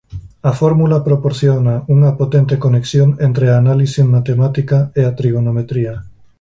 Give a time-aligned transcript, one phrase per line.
[0.49, 5.93] A fórmula proporciona unha potente conexión entre a análise matemática e a trigonometría.